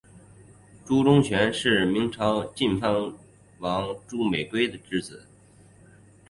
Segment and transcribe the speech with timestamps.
[0.83, 3.13] 朱钟铉是明朝晋藩
[3.59, 5.27] 王朱美圭之子。